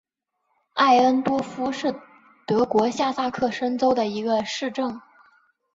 [0.73, 1.93] 艾恩多夫是
[2.47, 4.99] 德国下萨克森州的一个市镇。